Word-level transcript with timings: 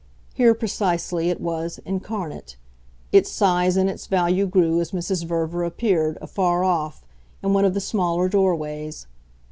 Here, 0.33 0.55
precisely, 0.55 1.29
it 1.29 1.39
was, 1.39 1.79
incarnate; 1.85 2.57
its 3.11 3.29
size 3.31 3.77
and 3.77 3.87
its 3.87 4.07
value 4.07 4.47
grew 4.47 4.81
as 4.81 4.89
Mrs. 4.93 5.25
Verver 5.25 5.63
appeared, 5.63 6.17
afar 6.19 6.63
off, 6.63 7.03
in 7.43 7.53
one 7.53 7.65
of 7.65 7.75
the 7.75 7.81
smaller 7.81 8.27
doorways. 8.27 9.05